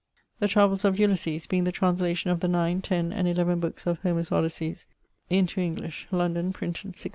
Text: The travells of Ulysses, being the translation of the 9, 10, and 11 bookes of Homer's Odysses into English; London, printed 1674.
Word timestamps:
The 0.39 0.47
travells 0.47 0.83
of 0.83 0.97
Ulysses, 0.97 1.45
being 1.45 1.63
the 1.63 1.71
translation 1.71 2.31
of 2.31 2.39
the 2.39 2.47
9, 2.47 2.81
10, 2.81 3.13
and 3.13 3.27
11 3.27 3.59
bookes 3.59 3.85
of 3.85 3.99
Homer's 3.99 4.31
Odysses 4.31 4.87
into 5.29 5.61
English; 5.61 6.07
London, 6.09 6.51
printed 6.53 6.95
1674. 6.97 7.09